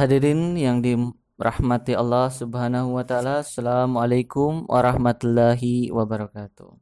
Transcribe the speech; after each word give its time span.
Hadirin 0.00 0.56
yang 0.56 0.80
dirahmati 0.80 1.92
Allah 1.92 2.32
Subhanahu 2.32 2.96
wa 2.96 3.04
taala, 3.04 3.44
Assalamualaikum 3.44 4.64
warahmatullahi 4.64 5.92
wabarakatuh. 5.92 6.72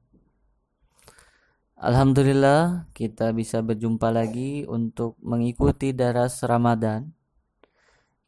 Alhamdulillah 1.82 2.86
kita 2.94 3.34
bisa 3.34 3.58
berjumpa 3.58 4.14
lagi 4.14 4.62
untuk 4.70 5.18
mengikuti 5.18 5.90
daras 5.90 6.46
Ramadan. 6.46 7.10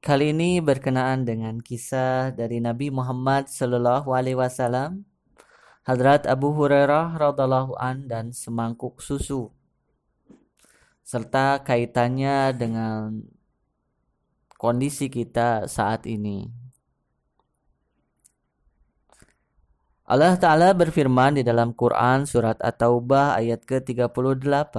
Kali 0.03 0.35
ini 0.35 0.59
berkenaan 0.59 1.23
dengan 1.23 1.63
kisah 1.63 2.35
dari 2.35 2.59
Nabi 2.59 2.91
Muhammad 2.91 3.47
sallallahu 3.47 4.11
alaihi 4.11 4.43
wasallam, 4.43 5.07
Hadrat 5.87 6.27
Abu 6.27 6.51
Hurairah 6.51 7.15
radhiallahu 7.15 7.79
an 7.79 8.11
dan 8.11 8.35
semangkuk 8.35 8.99
susu 8.99 9.55
serta 11.07 11.63
kaitannya 11.63 12.51
dengan 12.59 13.23
kondisi 14.61 15.09
kita 15.09 15.65
saat 15.65 16.05
ini. 16.05 16.53
Allah 20.05 20.37
Ta'ala 20.37 20.77
berfirman 20.77 21.41
di 21.41 21.43
dalam 21.47 21.73
Quran 21.73 22.29
surat 22.29 22.61
At-Taubah 22.61 23.41
ayat 23.41 23.65
ke-38. 23.65 24.77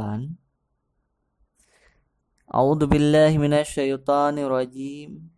A'udzu 2.52 2.86
billahi 2.86 3.40
minasyaitonir 3.42 4.52
rajim 4.52 5.32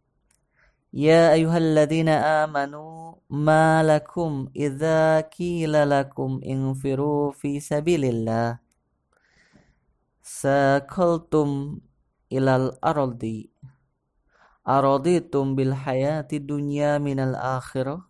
Ya 0.90 1.34
ayyuhalladzina 1.34 2.46
amanu 2.46 3.18
ma 3.30 3.86
lakum 3.86 4.50
idza 4.54 5.26
qila 5.30 5.86
lakum 5.90 6.42
infiru 6.42 7.34
fi 7.34 7.58
sabilillah. 7.58 8.62
Sakaltum 10.22 11.82
ilal 12.34 12.78
ardi 12.82 13.54
araditum 14.64 15.54
bil 15.54 15.76
hayati 15.76 16.40
dunya 16.40 16.98
minal 16.98 17.36
akhirah 17.36 18.04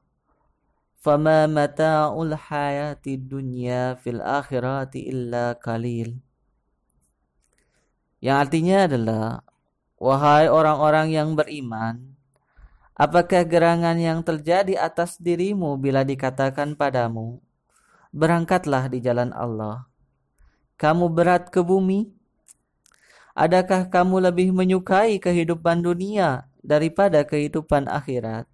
fama 1.02 1.50
mata'ul 1.50 2.38
hayati 2.38 3.20
dunya 3.20 3.98
fil 4.00 4.22
akhirati 4.22 5.10
illa 5.10 5.58
kalil 5.58 6.18
yang 8.24 8.40
artinya 8.40 8.88
adalah 8.88 9.44
wahai 10.00 10.48
orang-orang 10.48 11.12
yang 11.12 11.36
beriman 11.36 12.16
apakah 12.96 13.44
gerangan 13.44 14.00
yang 14.00 14.24
terjadi 14.24 14.80
atas 14.80 15.20
dirimu 15.20 15.76
bila 15.76 16.08
dikatakan 16.08 16.78
padamu 16.78 17.44
berangkatlah 18.14 18.94
di 18.94 19.02
jalan 19.02 19.34
Allah. 19.34 19.90
Kamu 20.78 21.10
berat 21.10 21.50
ke 21.50 21.66
bumi 21.66 22.14
Adakah 23.34 23.90
kamu 23.90 24.30
lebih 24.30 24.54
menyukai 24.54 25.18
kehidupan 25.18 25.82
dunia 25.82 26.46
daripada 26.62 27.26
kehidupan 27.26 27.90
akhirat? 27.90 28.46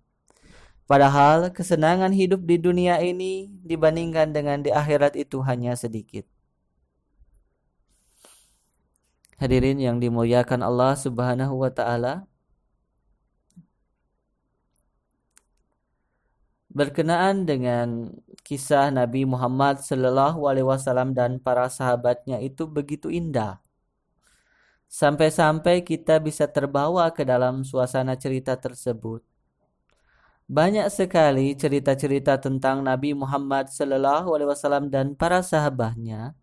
Padahal 0.88 1.52
kesenangan 1.52 2.16
hidup 2.16 2.48
di 2.48 2.56
dunia 2.56 2.98
ini 3.04 3.52
dibandingkan 3.62 4.32
dengan 4.32 4.64
di 4.64 4.72
akhirat 4.72 5.20
itu 5.20 5.44
hanya 5.44 5.76
sedikit. 5.76 6.24
Hadirin 9.36 9.84
yang 9.84 10.00
dimuliakan 10.00 10.64
Allah 10.64 10.96
Subhanahu 10.96 11.60
wa 11.60 11.72
taala, 11.72 12.24
berkenaan 16.72 17.44
dengan 17.44 18.16
kisah 18.48 18.96
Nabi 18.96 19.28
Muhammad 19.28 19.84
sallallahu 19.84 20.48
alaihi 20.48 20.68
wasallam 20.68 21.12
dan 21.12 21.36
para 21.38 21.68
sahabatnya 21.68 22.40
itu 22.40 22.64
begitu 22.64 23.12
indah. 23.12 23.60
Sampai-sampai 24.90 25.86
kita 25.86 26.18
bisa 26.18 26.50
terbawa 26.50 27.14
ke 27.14 27.22
dalam 27.22 27.62
suasana 27.62 28.18
cerita 28.18 28.58
tersebut. 28.58 29.22
Banyak 30.50 30.90
sekali 30.90 31.54
cerita-cerita 31.54 32.42
tentang 32.42 32.82
Nabi 32.82 33.14
Muhammad 33.14 33.70
Sallallahu 33.70 34.34
Alaihi 34.34 34.50
Wasallam 34.50 34.90
dan 34.90 35.14
para 35.14 35.46
sahabatnya 35.46 36.34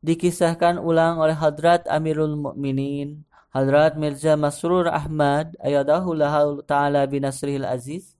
dikisahkan 0.00 0.80
ulang 0.80 1.20
oleh 1.20 1.36
Hadrat 1.36 1.84
Amirul 1.84 2.40
Mukminin 2.40 3.20
Hadrat 3.54 4.00
Mirza 4.00 4.34
Masrur 4.34 4.88
Ahmad 4.88 5.52
ayadahullah 5.60 6.64
taala 6.66 7.04
bin 7.04 7.22
Nasril 7.22 7.62
Aziz 7.62 8.16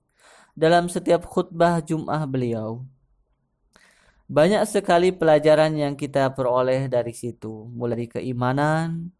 dalam 0.55 0.87
setiap 0.87 1.27
khutbah 1.27 1.83
Jum'ah 1.83 2.23
beliau. 2.23 2.87
Banyak 4.31 4.63
sekali 4.63 5.11
pelajaran 5.11 5.75
yang 5.75 5.93
kita 5.99 6.31
peroleh 6.31 6.87
dari 6.87 7.11
situ, 7.11 7.67
mulai 7.67 8.07
dari 8.07 8.07
keimanan, 8.09 9.11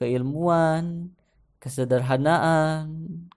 keilmuan, 0.00 1.12
kesederhanaan, 1.60 2.88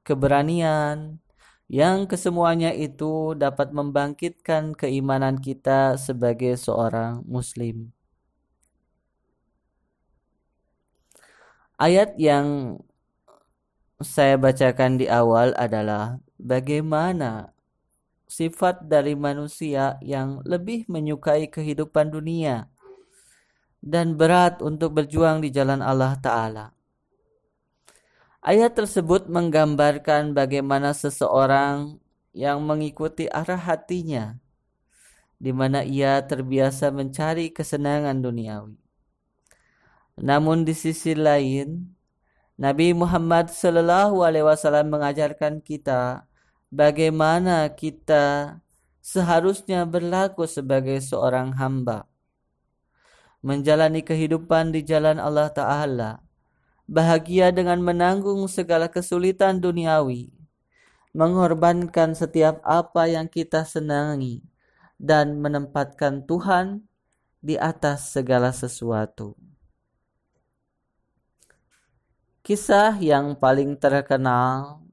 keberanian, 0.07 1.19
yang 1.68 2.07
kesemuanya 2.07 2.72
itu 2.72 3.35
dapat 3.35 3.75
membangkitkan 3.75 4.72
keimanan 4.72 5.35
kita 5.41 6.00
sebagai 6.00 6.56
seorang 6.56 7.19
muslim. 7.28 7.91
Ayat 11.75 12.16
yang 12.16 12.79
saya 14.00 14.40
bacakan 14.40 15.00
di 15.02 15.07
awal 15.12 15.52
adalah 15.59 16.19
bagaimana 16.40 17.52
sifat 18.28 18.88
dari 18.88 19.13
manusia 19.13 20.00
yang 20.02 20.40
lebih 20.47 20.88
menyukai 20.88 21.52
kehidupan 21.52 22.09
dunia 22.09 22.72
dan 23.83 24.16
berat 24.16 24.63
untuk 24.63 24.95
berjuang 24.95 25.44
di 25.44 25.51
jalan 25.51 25.83
Allah 25.83 26.16
Ta'ala. 26.16 26.71
Ayat 28.39 28.79
tersebut 28.79 29.27
menggambarkan 29.27 30.31
bagaimana 30.31 30.95
seseorang 30.95 31.99
yang 32.31 32.63
mengikuti 32.63 33.27
arah 33.27 33.59
hatinya, 33.59 34.39
di 35.35 35.51
mana 35.51 35.83
ia 35.83 36.23
terbiasa 36.23 36.95
mencari 36.95 37.51
kesenangan 37.51 38.23
duniawi. 38.23 38.79
Namun 40.23 40.63
di 40.63 40.72
sisi 40.72 41.11
lain, 41.11 41.91
Nabi 42.55 42.95
Muhammad 42.95 43.51
Wasallam 43.51 44.88
mengajarkan 44.95 45.59
kita 45.59 46.23
bagaimana 46.72 47.67
kita 47.75 48.59
seharusnya 49.03 49.83
berlaku 49.83 50.47
sebagai 50.47 51.01
seorang 51.03 51.57
hamba 51.59 52.12
menjalani 53.43 53.99
kehidupan 54.01 54.71
di 54.71 54.87
jalan 54.87 55.19
Allah 55.19 55.51
Ta'ala, 55.51 56.23
bahagia 56.87 57.51
dengan 57.51 57.83
menanggung 57.83 58.47
segala 58.47 58.87
kesulitan 58.87 59.59
duniawi, 59.59 60.31
mengorbankan 61.11 62.15
setiap 62.15 62.63
apa 62.63 63.11
yang 63.11 63.27
kita 63.27 63.67
senangi, 63.67 64.41
dan 64.95 65.43
menempatkan 65.43 66.23
Tuhan 66.23 66.87
di 67.43 67.59
atas 67.59 68.15
segala 68.15 68.55
sesuatu. 68.55 69.35
Kisah 72.43 72.95
yang 72.99 73.35
paling 73.35 73.75
terkenal 73.75 74.83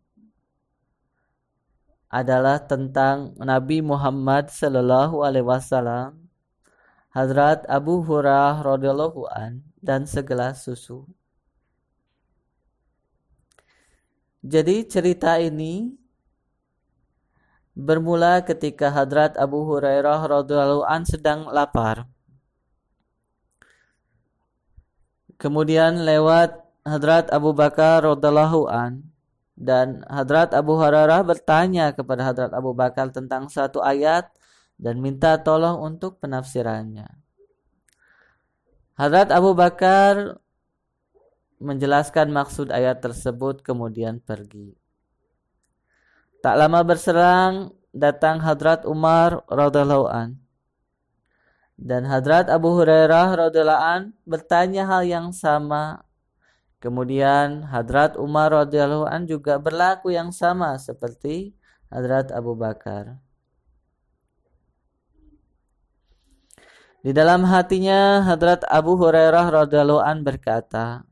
adalah 2.10 2.58
tentang 2.62 3.38
Nabi 3.38 3.82
Muhammad 3.82 4.50
Sallallahu 4.50 5.22
Alaihi 5.22 5.46
Wasallam 5.46 6.19
Hadrat 7.10 7.66
Abu 7.66 8.06
Hurairah 8.06 8.62
radhiyallahu 8.62 9.26
an 9.34 9.66
dan 9.82 10.06
segelas 10.06 10.62
susu. 10.62 11.10
Jadi 14.46 14.86
cerita 14.86 15.36
ini 15.42 15.90
bermula 17.74 18.46
ketika 18.46 18.94
Hadrat 18.94 19.34
Abu 19.34 19.66
Hurairah 19.66 20.22
radhiyallahu 20.22 20.86
an 20.86 21.02
sedang 21.02 21.50
lapar. 21.50 22.06
Kemudian 25.34 26.06
lewat 26.06 26.62
Hadrat 26.86 27.26
Abu 27.34 27.50
Bakar 27.50 28.06
radhiyallahu 28.06 28.70
an 28.70 29.02
dan 29.58 30.06
Hadrat 30.06 30.54
Abu 30.54 30.78
Hurairah 30.78 31.26
bertanya 31.26 31.90
kepada 31.90 32.22
Hadrat 32.22 32.52
Abu 32.54 32.70
Bakar 32.70 33.10
tentang 33.10 33.50
satu 33.50 33.82
ayat 33.82 34.30
dan 34.80 34.96
minta 35.04 35.36
tolong 35.36 35.76
untuk 35.84 36.16
penafsirannya. 36.24 37.04
Hadrat 38.96 39.28
Abu 39.28 39.52
Bakar 39.52 40.40
menjelaskan 41.60 42.32
maksud 42.32 42.72
ayat 42.72 43.04
tersebut 43.04 43.60
kemudian 43.60 44.24
pergi. 44.24 44.72
Tak 46.40 46.56
lama 46.56 46.80
berserang 46.80 47.76
datang 47.92 48.40
Hadrat 48.40 48.88
Umar 48.88 49.44
radhiallahu 49.52 50.08
an 50.08 50.40
dan 51.80 52.04
Hadrat 52.04 52.52
Abu 52.52 52.76
Hurairah 52.76 53.48
radhiallahu 53.48 53.84
an 53.84 54.00
bertanya 54.28 54.84
hal 54.84 55.08
yang 55.08 55.32
sama. 55.32 56.04
Kemudian 56.80 57.64
Hadrat 57.68 58.20
Umar 58.20 58.52
radhiallahu 58.52 59.08
an 59.08 59.24
juga 59.24 59.56
berlaku 59.56 60.12
yang 60.12 60.28
sama 60.28 60.76
seperti 60.76 61.56
Hadrat 61.88 62.32
Abu 62.36 62.52
Bakar. 62.52 63.20
Di 67.00 67.16
dalam 67.16 67.48
hatinya 67.48 68.20
Hadrat 68.28 68.64
Abu 68.68 69.00
Hurairah 69.00 69.48
radhiallahu 69.48 70.04
an 70.04 70.20
berkata, 70.20 71.08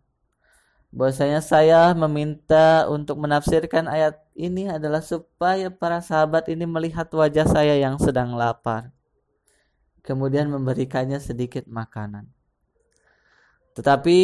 bahwasanya 0.92 1.40
saya 1.40 1.92
meminta 1.96 2.88
untuk 2.88 3.20
menafsirkan 3.20 3.88
ayat 3.88 4.20
ini 4.36 4.68
adalah 4.68 5.00
supaya 5.00 5.68
para 5.72 6.00
sahabat 6.00 6.48
ini 6.52 6.64
melihat 6.64 7.08
wajah 7.12 7.44
saya 7.48 7.76
yang 7.76 8.00
sedang 8.00 8.36
lapar 8.36 8.92
kemudian 10.08 10.48
memberikannya 10.48 11.20
sedikit 11.20 11.68
makanan. 11.68 12.24
Tetapi 13.76 14.18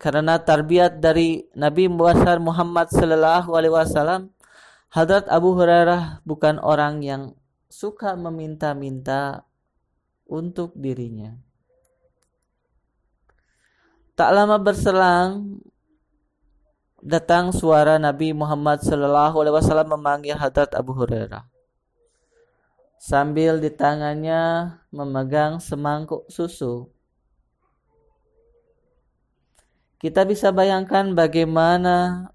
karena 0.00 0.40
tarbiyat 0.40 0.98
dari 0.98 1.44
Nabi 1.52 1.92
besar 1.92 2.40
Muhammad 2.40 2.88
sallallahu 2.88 3.52
alaihi 3.52 3.76
wasallam 3.76 4.32
Hadrat 4.90 5.30
Abu 5.30 5.54
Hurairah 5.54 6.24
bukan 6.26 6.58
orang 6.58 7.04
yang 7.04 7.22
suka 7.70 8.18
meminta-minta 8.18 9.46
untuk 10.30 10.70
dirinya. 10.78 11.34
Tak 14.14 14.30
lama 14.30 14.56
berselang 14.62 15.58
datang 17.02 17.50
suara 17.50 17.96
Nabi 17.96 18.30
Muhammad 18.36 18.84
sallallahu 18.84 19.42
alaihi 19.42 19.56
wasallam 19.56 19.90
memanggil 19.96 20.36
Hadrat 20.36 20.76
Abu 20.76 20.94
Hurairah. 20.94 21.48
Sambil 23.00 23.58
di 23.58 23.72
tangannya 23.72 24.76
memegang 24.92 25.56
semangkuk 25.56 26.28
susu. 26.28 26.92
Kita 29.96 30.28
bisa 30.28 30.52
bayangkan 30.52 31.16
bagaimana 31.16 32.28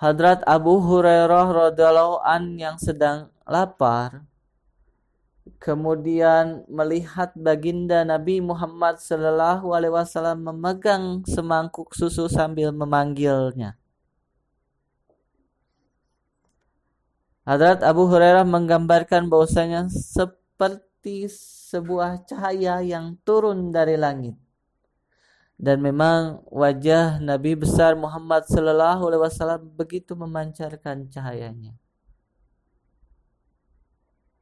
Hadrat 0.00 0.40
Abu 0.48 0.80
Hurairah 0.80 1.72
radhiallahu 1.72 2.24
an 2.24 2.56
yang 2.56 2.80
sedang 2.80 3.28
lapar 3.44 4.29
kemudian 5.56 6.68
melihat 6.68 7.32
baginda 7.32 8.04
Nabi 8.04 8.44
Muhammad 8.44 9.00
Sallallahu 9.00 9.72
Alaihi 9.72 9.96
Wasallam 9.96 10.44
memegang 10.44 11.24
semangkuk 11.24 11.96
susu 11.96 12.28
sambil 12.28 12.70
memanggilnya. 12.70 13.80
Hadrat 17.48 17.80
Abu 17.80 18.04
Hurairah 18.04 18.44
menggambarkan 18.44 19.32
bahwasanya 19.32 19.88
seperti 19.88 21.26
sebuah 21.72 22.28
cahaya 22.28 22.84
yang 22.84 23.16
turun 23.24 23.72
dari 23.72 23.96
langit. 23.96 24.36
Dan 25.56 25.80
memang 25.80 26.44
wajah 26.52 27.16
Nabi 27.18 27.56
besar 27.56 27.96
Muhammad 27.96 28.44
Sallallahu 28.44 29.08
Alaihi 29.08 29.24
Wasallam 29.24 29.72
begitu 29.72 30.12
memancarkan 30.12 31.08
cahayanya. 31.08 31.79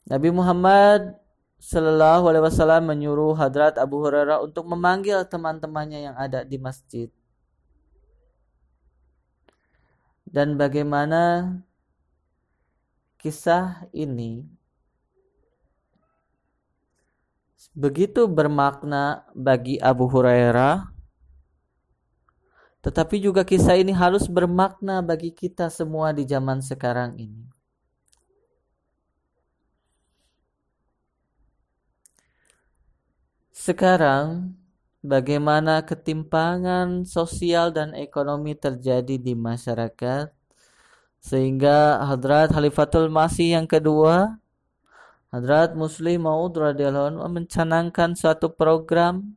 Nabi 0.09 0.33
Muhammad 0.33 1.21
Sallallahu 1.61 2.33
Alaihi 2.33 2.45
Wasallam 2.49 2.89
menyuruh 2.89 3.37
Hadrat 3.37 3.77
Abu 3.77 4.01
Hurairah 4.01 4.41
untuk 4.41 4.65
memanggil 4.65 5.21
teman-temannya 5.29 6.09
yang 6.09 6.17
ada 6.17 6.47
di 6.49 6.57
masjid. 6.57 7.13
Dan 10.25 10.57
bagaimana 10.57 11.53
kisah 13.21 13.85
ini 13.93 14.49
begitu 17.77 18.25
bermakna 18.25 19.29
bagi 19.37 19.77
Abu 19.77 20.09
Hurairah, 20.09 20.89
tetapi 22.81 23.21
juga 23.21 23.45
kisah 23.45 23.77
ini 23.77 23.93
harus 23.93 24.25
bermakna 24.25 25.05
bagi 25.05 25.37
kita 25.37 25.69
semua 25.69 26.17
di 26.17 26.25
zaman 26.25 26.65
sekarang 26.65 27.19
ini. 27.21 27.58
Sekarang, 33.59 34.55
bagaimana 35.03 35.83
ketimpangan 35.83 37.03
sosial 37.03 37.75
dan 37.75 37.91
ekonomi 37.91 38.55
terjadi 38.55 39.19
di 39.19 39.35
masyarakat? 39.35 40.31
Sehingga 41.19 41.99
Hadrat 42.07 42.55
Khalifatul 42.55 43.11
Masih 43.11 43.59
yang 43.59 43.67
kedua 43.67 44.39
Hadrat 45.35 45.75
Muslim 45.75 46.31
Maud 46.31 46.55
anhu 46.55 47.27
mencanangkan 47.27 48.15
suatu 48.15 48.47
program 48.47 49.35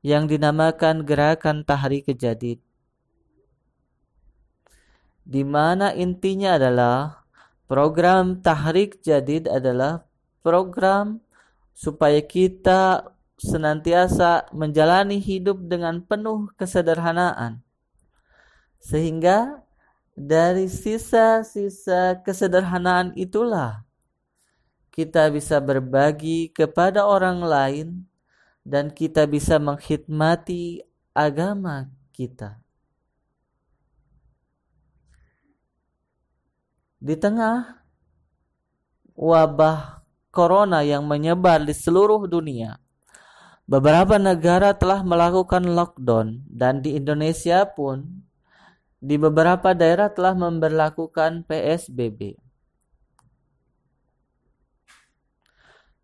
yang 0.00 0.24
dinamakan 0.24 1.04
Gerakan 1.04 1.60
Tahrik 1.68 2.08
Jadid 2.16 2.64
di 5.28 5.44
mana 5.44 5.92
intinya 5.92 6.56
adalah 6.56 7.20
program 7.68 8.40
Tahrik 8.40 9.04
Jadid 9.04 9.44
adalah 9.44 10.08
program 10.40 11.20
supaya 11.76 12.24
kita 12.24 13.12
senantiasa 13.38 14.50
menjalani 14.50 15.22
hidup 15.22 15.62
dengan 15.70 16.02
penuh 16.02 16.50
kesederhanaan. 16.58 17.62
Sehingga 18.82 19.62
dari 20.18 20.66
sisa-sisa 20.66 22.18
kesederhanaan 22.26 23.14
itulah 23.14 23.86
kita 24.90 25.30
bisa 25.30 25.62
berbagi 25.62 26.50
kepada 26.50 27.06
orang 27.06 27.38
lain 27.38 27.88
dan 28.66 28.90
kita 28.90 29.30
bisa 29.30 29.62
mengkhidmati 29.62 30.82
agama 31.14 31.86
kita. 32.10 32.58
Di 36.98 37.14
tengah 37.14 37.78
wabah 39.14 40.02
corona 40.34 40.82
yang 40.82 41.06
menyebar 41.06 41.62
di 41.62 41.70
seluruh 41.70 42.26
dunia, 42.26 42.74
Beberapa 43.68 44.16
negara 44.16 44.72
telah 44.72 45.04
melakukan 45.04 45.60
lockdown 45.60 46.40
dan 46.48 46.80
di 46.80 46.96
Indonesia 46.96 47.68
pun 47.68 48.24
di 48.96 49.20
beberapa 49.20 49.76
daerah 49.76 50.08
telah 50.08 50.32
memperlakukan 50.32 51.44
PSBB. 51.44 52.40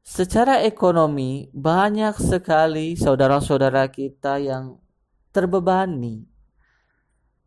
Secara 0.04 0.60
ekonomi, 0.60 1.48
banyak 1.56 2.20
sekali 2.20 3.00
saudara-saudara 3.00 3.88
kita 3.88 4.36
yang 4.44 4.76
terbebani. 5.32 6.28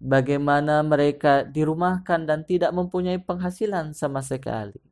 Bagaimana 0.01 0.81
mereka 0.81 1.45
dirumahkan 1.45 2.25
dan 2.25 2.41
tidak 2.41 2.73
mempunyai 2.73 3.21
penghasilan 3.21 3.93
sama 3.93 4.25
sekali 4.25 4.86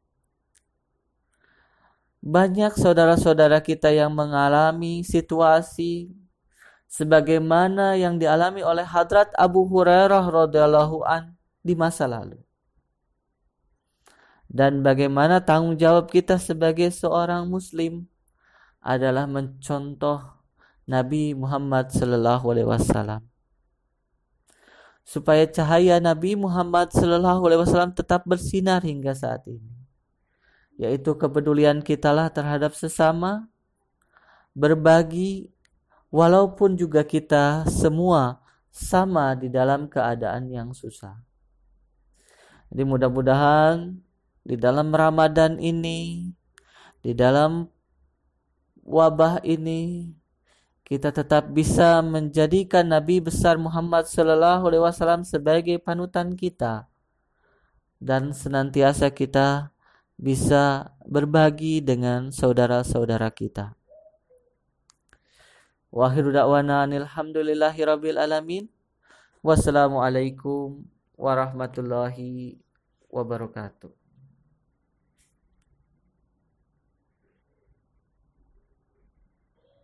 banyak 2.25 2.73
saudara-saudara 2.73 3.61
kita 3.61 3.93
yang 3.93 4.09
mengalami 4.09 5.05
situasi 5.05 6.09
sebagaimana 6.89 7.93
yang 8.01 8.17
dialami 8.17 8.65
oleh 8.65 8.81
Hadrat 8.81 9.29
Abu 9.37 9.69
Hurairah 9.69 10.25
radhiyallahu 10.25 11.05
an 11.05 11.37
di 11.61 11.77
masa 11.77 12.09
lalu. 12.09 12.41
Dan 14.49 14.81
bagaimana 14.81 15.37
tanggung 15.45 15.77
jawab 15.77 16.09
kita 16.09 16.41
sebagai 16.41 16.89
seorang 16.89 17.45
muslim 17.45 18.09
adalah 18.81 19.29
mencontoh 19.29 20.25
Nabi 20.89 21.37
Muhammad 21.37 21.93
sallallahu 21.93 22.45
alaihi 22.49 22.69
wasallam. 22.69 23.21
Supaya 25.05 25.45
cahaya 25.45 26.01
Nabi 26.01 26.33
Muhammad 26.33 26.89
sallallahu 26.89 27.45
alaihi 27.45 27.61
wasallam 27.61 27.93
tetap 27.93 28.25
bersinar 28.25 28.81
hingga 28.81 29.13
saat 29.13 29.45
ini 29.45 29.74
yaitu 30.75 31.15
kepedulian 31.15 31.79
kitalah 31.79 32.27
terhadap 32.31 32.75
sesama, 32.75 33.47
berbagi, 34.51 35.51
walaupun 36.11 36.75
juga 36.79 37.03
kita 37.03 37.67
semua 37.67 38.39
sama 38.71 39.35
di 39.35 39.47
dalam 39.47 39.87
keadaan 39.87 40.51
yang 40.51 40.69
susah. 40.75 41.15
Jadi 42.71 42.83
mudah-mudahan 42.83 43.95
di 44.43 44.55
dalam 44.59 44.91
Ramadan 44.91 45.59
ini, 45.59 46.31
di 46.99 47.11
dalam 47.15 47.71
wabah 48.83 49.43
ini, 49.47 50.11
kita 50.85 51.09
tetap 51.09 51.49
bisa 51.49 52.03
menjadikan 52.05 52.85
Nabi 52.85 53.17
besar 53.17 53.57
Muhammad 53.57 54.05
Wasallam 54.05 55.25
sebagai 55.25 55.81
panutan 55.81 56.37
kita 56.37 56.85
dan 57.97 58.35
senantiasa 58.35 59.09
kita 59.09 59.74
bisa 60.15 60.95
berbagi 61.03 61.83
dengan 61.83 62.31
saudara-saudara 62.31 63.27
kita. 63.31 63.75
Wahiru 65.91 66.35
da'wana 66.35 66.87
alhamdulillahi 66.87 67.87
rabbil 67.87 68.19
alamin. 68.19 68.67
Wassalamualaikum 69.39 70.83
warahmatullahi 71.15 72.59
wabarakatuh. 73.07 74.04